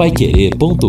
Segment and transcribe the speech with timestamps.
[0.00, 0.86] paiquerê.com.br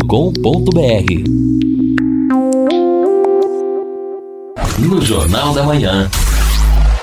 [4.78, 6.10] No Jornal da Manhã.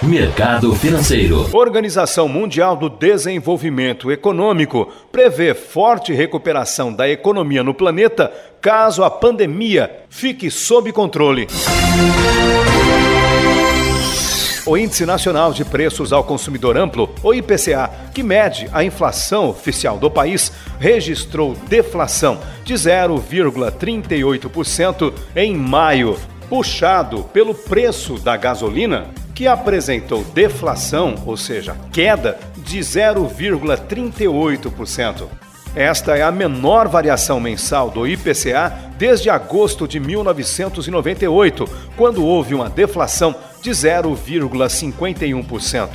[0.02, 1.48] Mercado Financeiro.
[1.56, 9.92] Organização Mundial do Desenvolvimento Econômico prevê forte recuperação da economia no planeta caso a pandemia
[10.10, 11.46] fique sob controle.
[14.70, 19.98] O Índice Nacional de Preços ao Consumidor Amplo, o IPCA, que mede a inflação oficial
[19.98, 26.16] do país, registrou deflação de 0,38% em maio,
[26.48, 35.26] puxado pelo preço da gasolina, que apresentou deflação, ou seja, queda de 0,38%.
[35.76, 42.70] Esta é a menor variação mensal do IPCA desde agosto de 1998, quando houve uma
[42.70, 45.88] deflação de 0,51%.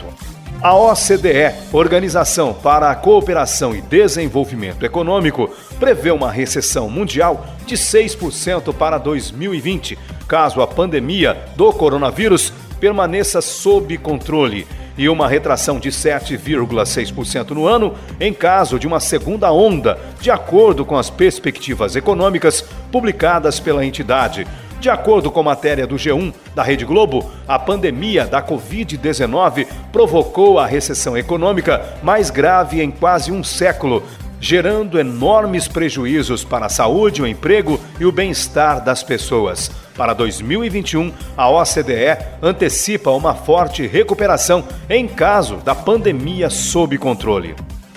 [0.62, 8.73] A OCDE, Organização para a Cooperação e Desenvolvimento Econômico, prevê uma recessão mundial de 6%
[8.73, 17.51] para 2020, caso a pandemia do coronavírus permaneça sob controle e uma retração de 7,6%
[17.51, 23.59] no ano em caso de uma segunda onda, de acordo com as perspectivas econômicas publicadas
[23.59, 24.46] pela entidade.
[24.85, 30.66] De acordo com matéria do G1 da Rede Globo, a pandemia da Covid-19 provocou a
[30.66, 34.02] recessão econômica mais grave em quase um século,
[34.38, 39.71] gerando enormes prejuízos para a saúde, o emprego e o bem-estar das pessoas.
[39.96, 47.57] Para 2021, a OCDE antecipa uma forte recuperação em caso da pandemia sob controle.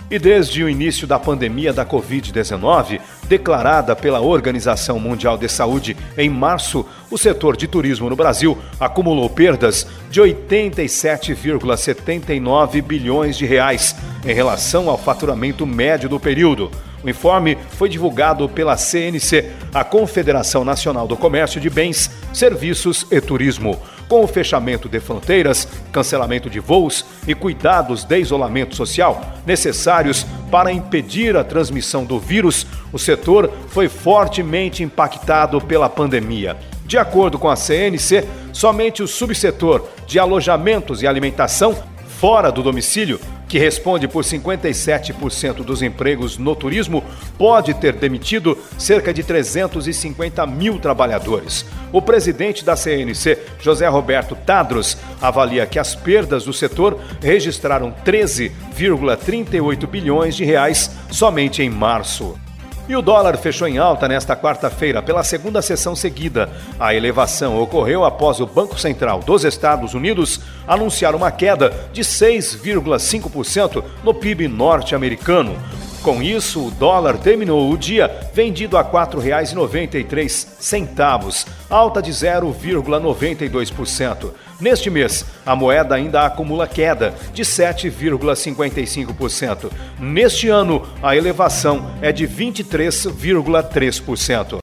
[0.09, 6.29] E desde o início da pandemia da Covid-19, declarada pela Organização Mundial de Saúde em
[6.29, 14.33] março, o setor de turismo no Brasil acumulou perdas de 87,79 bilhões de reais em
[14.33, 16.71] relação ao faturamento médio do período.
[17.03, 23.19] O informe foi divulgado pela CNC, a Confederação Nacional do Comércio de Bens, Serviços e
[23.19, 23.77] Turismo.
[24.07, 30.71] Com o fechamento de fronteiras, cancelamento de voos e cuidados de isolamento social necessários para
[30.71, 36.55] impedir a transmissão do vírus, o setor foi fortemente impactado pela pandemia.
[36.85, 41.75] De acordo com a CNC, somente o subsetor de alojamentos e alimentação
[42.07, 47.03] fora do domicílio que responde por 57% dos empregos no turismo,
[47.37, 51.65] pode ter demitido cerca de 350 mil trabalhadores.
[51.91, 59.87] O presidente da CNC, José Roberto Tadros, avalia que as perdas do setor registraram 13,38
[59.87, 62.46] bilhões de reais somente em março.
[62.89, 66.49] E o dólar fechou em alta nesta quarta-feira pela segunda sessão seguida.
[66.79, 73.83] A elevação ocorreu após o Banco Central dos Estados Unidos anunciar uma queda de 6,5%
[74.03, 75.57] no PIB norte-americano.
[76.07, 84.31] Com isso, o dólar terminou o dia vendido a R$ 4,93, alta de 0,92%.
[84.57, 89.69] Neste mês, a moeda ainda acumula queda de 7,55%.
[89.99, 94.59] Neste ano, a elevação é de 23,3%.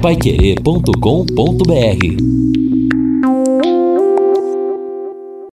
[0.00, 2.55] Paiquerê.com.br